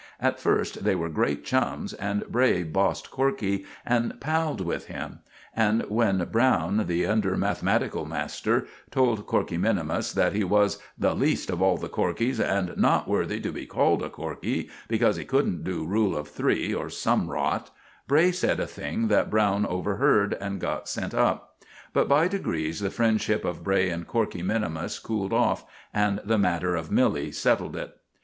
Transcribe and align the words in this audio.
At 0.19 0.39
first 0.39 0.83
they 0.83 0.95
were 0.95 1.09
great 1.09 1.45
chums, 1.45 1.93
and 1.93 2.25
Bray 2.27 2.63
bossed 2.63 3.11
Corkey 3.11 3.65
and 3.85 4.19
palled 4.19 4.59
with 4.59 4.87
him; 4.87 5.19
and 5.55 5.83
when 5.89 6.17
Browne, 6.31 6.87
the 6.87 7.05
under 7.05 7.37
mathematical 7.37 8.07
master, 8.07 8.65
told 8.89 9.27
Corkey 9.27 9.59
minimus 9.59 10.11
that 10.13 10.33
he 10.33 10.43
was 10.43 10.79
"the 10.97 11.13
least 11.13 11.51
of 11.51 11.61
all 11.61 11.77
the 11.77 11.87
Corkeys, 11.87 12.39
and 12.39 12.75
not 12.77 13.07
worthy 13.07 13.39
to 13.41 13.51
be 13.51 13.67
called 13.67 14.01
a 14.01 14.09
Corkey," 14.09 14.71
because 14.87 15.17
he 15.17 15.23
couldn't 15.23 15.63
do 15.63 15.85
rule 15.85 16.17
of 16.17 16.29
three, 16.29 16.73
or 16.73 16.89
some 16.89 17.29
rot, 17.29 17.69
Bray 18.07 18.31
said 18.31 18.59
a 18.59 18.65
thing 18.65 19.07
that 19.09 19.29
Browne 19.29 19.67
overheard, 19.67 20.33
and 20.41 20.59
got 20.59 20.89
sent 20.89 21.13
up. 21.13 21.57
But 21.93 22.09
by 22.09 22.27
degrees 22.27 22.79
the 22.79 22.89
friendship 22.89 23.45
of 23.45 23.63
Bray 23.63 23.91
and 23.91 24.07
Corkey 24.07 24.41
minimus 24.41 24.97
cooled 24.97 25.31
off, 25.31 25.63
and 25.93 26.19
the 26.25 26.39
matter 26.39 26.75
of 26.75 26.89
Milly 26.89 27.31
settled 27.31 27.75
it. 27.75 27.95